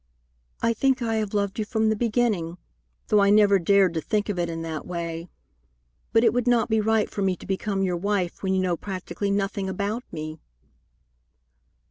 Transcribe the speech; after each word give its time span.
"I 0.63 0.73
think 0.73 1.03
I 1.03 1.17
have 1.17 1.35
loved 1.35 1.59
you 1.59 1.63
from 1.65 1.89
the 1.89 1.95
beginning, 1.95 2.57
though 3.09 3.19
I 3.19 3.29
never 3.29 3.59
dared 3.59 3.93
to 3.93 4.01
think 4.01 4.29
of 4.29 4.39
it 4.39 4.49
in 4.49 4.63
that 4.63 4.87
way. 4.87 5.29
But 6.11 6.23
it 6.23 6.33
would 6.33 6.47
not 6.47 6.69
be 6.69 6.81
right 6.81 7.07
for 7.07 7.21
me 7.21 7.35
to 7.35 7.45
become 7.45 7.83
your 7.83 7.97
wife 7.97 8.41
when 8.41 8.55
you 8.55 8.61
know 8.63 8.75
practically 8.75 9.29
nothing 9.29 9.69
about 9.69 10.03
me." 10.11 10.39